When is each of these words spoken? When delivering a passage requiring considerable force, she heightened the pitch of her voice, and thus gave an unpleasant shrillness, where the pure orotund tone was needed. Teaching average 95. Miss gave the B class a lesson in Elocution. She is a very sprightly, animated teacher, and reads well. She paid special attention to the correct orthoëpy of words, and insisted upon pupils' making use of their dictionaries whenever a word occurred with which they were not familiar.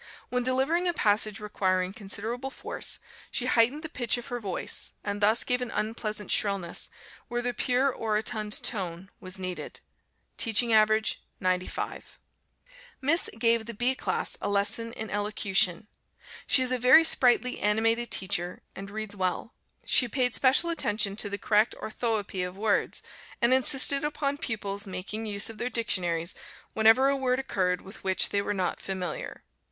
When 0.29 0.41
delivering 0.41 0.87
a 0.87 0.95
passage 0.95 1.39
requiring 1.39 1.93
considerable 1.93 2.49
force, 2.49 3.01
she 3.29 3.45
heightened 3.45 3.83
the 3.83 3.87
pitch 3.87 4.17
of 4.17 4.29
her 4.29 4.39
voice, 4.39 4.93
and 5.03 5.21
thus 5.21 5.43
gave 5.43 5.61
an 5.61 5.69
unpleasant 5.69 6.31
shrillness, 6.31 6.89
where 7.27 7.43
the 7.43 7.53
pure 7.53 7.93
orotund 7.93 8.63
tone 8.63 9.11
was 9.19 9.37
needed. 9.37 9.79
Teaching 10.37 10.73
average 10.73 11.21
95. 11.39 12.17
Miss 12.99 13.29
gave 13.37 13.67
the 13.67 13.75
B 13.75 13.93
class 13.93 14.35
a 14.41 14.49
lesson 14.49 14.91
in 14.93 15.11
Elocution. 15.11 15.85
She 16.47 16.63
is 16.63 16.71
a 16.71 16.79
very 16.79 17.03
sprightly, 17.03 17.59
animated 17.59 18.09
teacher, 18.09 18.63
and 18.75 18.89
reads 18.89 19.15
well. 19.15 19.53
She 19.85 20.07
paid 20.07 20.33
special 20.33 20.71
attention 20.71 21.15
to 21.17 21.29
the 21.29 21.37
correct 21.37 21.75
orthoëpy 21.79 22.41
of 22.47 22.57
words, 22.57 23.03
and 23.39 23.53
insisted 23.53 24.03
upon 24.03 24.39
pupils' 24.39 24.87
making 24.87 25.27
use 25.27 25.51
of 25.51 25.59
their 25.59 25.69
dictionaries 25.69 26.33
whenever 26.73 27.07
a 27.07 27.15
word 27.15 27.37
occurred 27.37 27.81
with 27.81 28.03
which 28.03 28.29
they 28.29 28.41
were 28.41 28.51
not 28.55 28.79
familiar. 28.79 29.43